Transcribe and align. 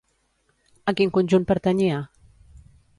A 0.91 0.95
quin 1.01 1.13
conjunt 1.19 1.47
pertanyia? 1.55 2.03